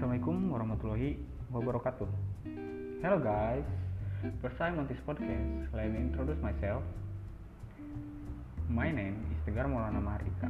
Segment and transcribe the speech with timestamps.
[0.00, 1.20] warahmatullahi
[1.52, 2.08] wabarakatuh.
[3.04, 3.68] Hello guys,
[4.40, 6.80] first time on this podcast, let me introduce myself.
[8.72, 10.48] My name is Tegar Maulana Mahardika.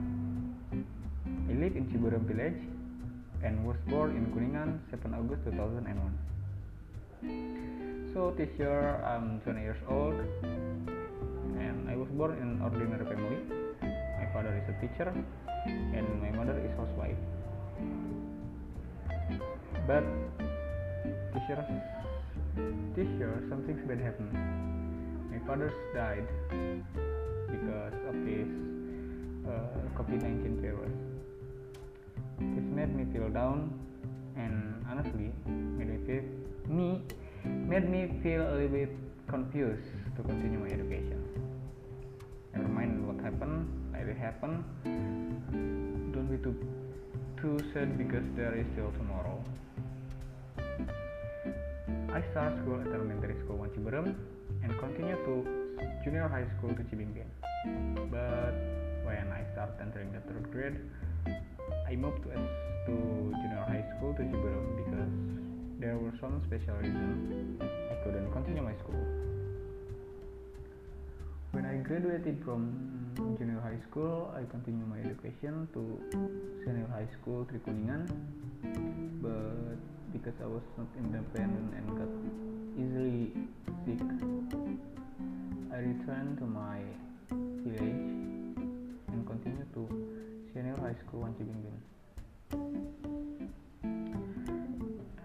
[1.50, 2.62] I live in Ciberem village
[3.42, 8.14] and was born in Kuningan 7 August 2001.
[8.14, 10.14] So this year I'm 20 years old
[11.58, 13.42] and I was born in ordinary family.
[13.82, 15.10] My father is a teacher
[15.66, 17.18] and my mother is housewife.
[19.90, 20.04] But
[21.34, 21.66] this year,
[22.94, 24.30] this year something bad happened.
[25.32, 26.28] My father died
[27.50, 28.50] because of this
[29.50, 30.94] uh, COVID-19 virus.
[32.38, 33.74] This made me feel down
[34.36, 35.32] and honestly
[35.76, 36.22] made me feel
[36.70, 37.02] me
[37.42, 38.94] made me feel a little bit
[39.26, 41.18] confused to continue my education.
[42.54, 44.62] Never mind what happened, let it happen.
[46.14, 46.54] Don't be too
[47.42, 49.42] too sad because there is still tomorrow.
[52.10, 54.14] I start school at elementary school One Ciberem
[54.64, 55.46] and continue to
[56.02, 57.30] junior high school to Cibinggen.
[58.10, 58.50] But
[59.06, 60.74] when I start entering the third grade,
[61.86, 62.94] I moved to, to
[63.30, 65.14] junior high school to Ciberem because
[65.78, 69.06] there were some special reasons I couldn't continue my school.
[71.52, 72.74] When I graduated from
[73.38, 75.82] junior high school, I continue my education to
[76.66, 78.10] senior high school Trikuningan,
[79.22, 79.78] but
[80.12, 82.12] because I was not independent and got
[82.74, 83.30] easily
[83.86, 84.02] sick.
[85.72, 86.82] I returned to my
[87.30, 88.02] village
[89.08, 89.86] and continued to
[90.52, 91.76] senior high school Wan Cibingbin.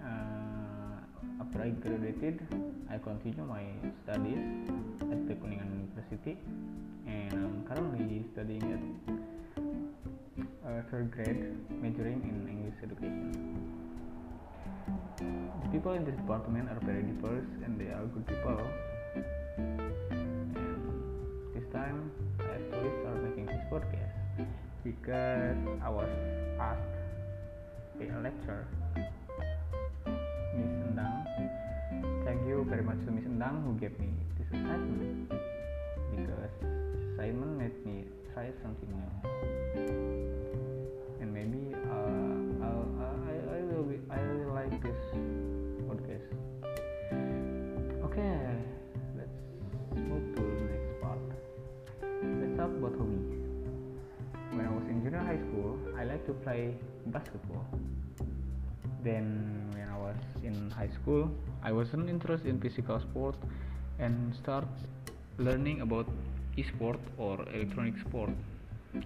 [0.06, 2.46] Uh, after I graduated,
[2.90, 3.66] I continued my
[4.04, 4.70] studies
[5.02, 6.38] at the Kuningan University
[7.08, 8.84] and I'm currently studying at
[10.66, 13.85] uh, third grade, majoring in English education.
[15.18, 18.60] The people in this department are very diverse and they are good people.
[20.12, 20.52] And
[21.56, 24.12] this time I actually started making this podcast
[24.84, 26.10] because I was
[26.60, 27.00] asked
[27.98, 28.68] by a lecturer,
[30.54, 31.24] Miss Endang.
[32.26, 35.32] Thank you very much to Miss Endang who gave me this assignment
[36.12, 36.52] because
[37.16, 39.85] assignment made me try something new.
[44.96, 45.08] This
[45.88, 46.28] podcast.
[48.08, 48.36] Okay,
[49.18, 49.40] let's
[49.96, 51.20] move to the next part.
[52.40, 53.20] Let's talk about hobby.
[54.56, 56.76] When I was in junior high school, I like to play
[57.08, 57.66] basketball.
[59.04, 61.30] Then when I was in high school,
[61.62, 63.36] I wasn't interested in physical sport
[64.00, 64.68] and start
[65.38, 66.08] learning about
[66.58, 68.32] e-sport or electronic sport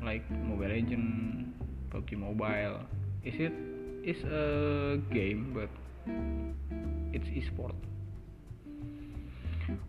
[0.04, 1.54] like Mobile Legend,
[1.90, 2.86] PUBG Mobile.
[3.26, 3.54] Is it
[4.04, 5.70] is a game but
[7.14, 7.76] it's e-sport.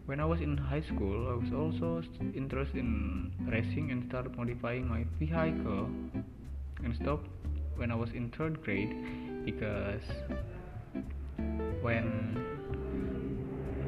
[0.07, 2.03] When I was in high school, I was also
[2.35, 5.89] interested in racing and started modifying my vehicle
[6.85, 7.29] and stopped
[7.77, 8.95] when I was in third grade
[9.45, 10.03] because
[11.81, 12.45] when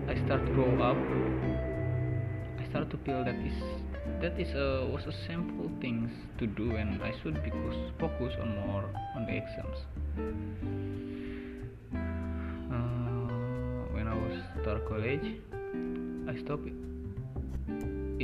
[0.09, 0.97] I start to grow up,
[2.59, 3.82] I start to feel that is
[4.21, 7.51] that is a was a simple things to do and I should be
[7.99, 8.85] focus on more
[9.17, 9.79] on the exams.
[12.73, 15.27] Uh, when I was start college,
[16.29, 16.67] I stopped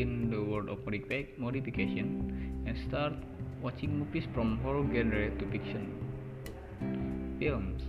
[0.02, 0.84] in the world of
[1.38, 3.12] modification and start
[3.62, 5.94] watching movies from horror genre to fiction
[7.38, 7.82] films.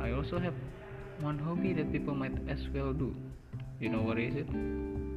[0.00, 0.54] I also have
[1.20, 3.14] one hobby that people might as well do.
[3.80, 5.11] You know what is it?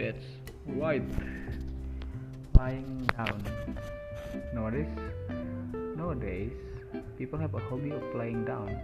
[0.00, 0.24] That's
[0.64, 1.04] white
[2.56, 3.44] Lying down.
[4.54, 4.88] Nowadays,
[5.94, 6.52] nowadays,
[7.18, 8.80] people have a hobby of lying down.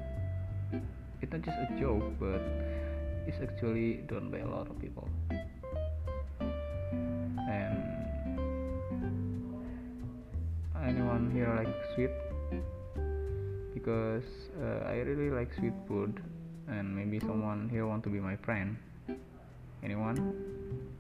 [1.23, 2.43] It's not just a joke, but
[3.27, 5.09] it's actually done by a lot of people.
[7.49, 7.81] And
[10.85, 12.13] anyone here like sweet?
[13.73, 14.29] Because
[14.61, 16.21] uh, I really like sweet food,
[16.69, 18.77] and maybe someone here want to be my friend.
[19.83, 20.96] Anyone?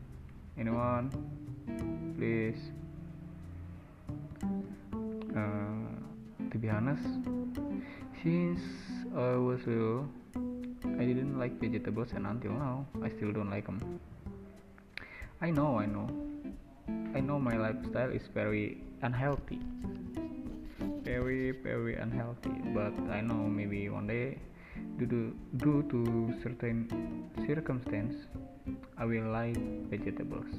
[0.58, 1.10] Anyone?
[2.16, 2.56] Please.
[5.36, 7.04] Uh, to be honest,
[8.22, 8.60] since
[9.14, 10.08] I was little,
[10.98, 14.00] I didn't like vegetables, and until now, I still don't like them.
[15.42, 16.08] I know, I know,
[17.14, 19.60] I know my lifestyle is very unhealthy,
[21.04, 22.56] very, very unhealthy.
[22.72, 24.38] But I know maybe one day,
[24.98, 28.14] due to, due to certain circumstance,
[28.98, 29.56] I will like
[29.90, 30.50] vegetables.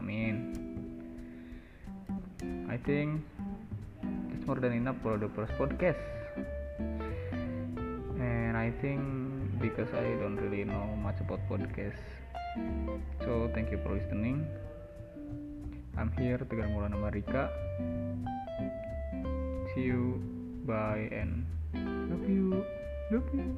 [0.00, 0.56] Mean,
[2.70, 3.20] I think
[4.30, 6.00] that's more than enough for the first podcast.
[8.68, 9.00] I think
[9.62, 11.96] because I don't really know much about podcast
[13.24, 14.44] so thank you for listening.
[15.96, 17.48] I'm here Tegar Maulana Marika
[19.72, 20.20] see you.
[20.68, 21.48] Bye and
[22.12, 22.60] love you.
[23.08, 23.56] Love you